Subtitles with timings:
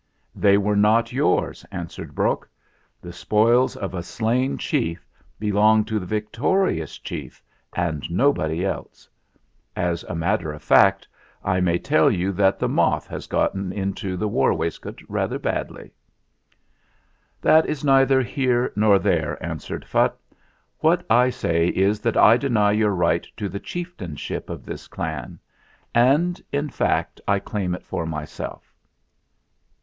[0.33, 2.49] "They were not yours," answered Brok.
[3.03, 5.05] "The spoils of a slain chief
[5.37, 7.43] belong to the vic torious chief
[7.73, 9.07] and nobody else.
[9.75, 11.07] As a matter of fact,
[11.43, 15.91] I may tell you that the moth has got into the war waistcoat rather badly."
[17.39, 20.17] "That is neither here nor there," answered Phutt.
[20.79, 25.37] "What I say is that I deny your right to the chieftainship of this clan;
[25.93, 28.73] and, in fact, I claim it for myself."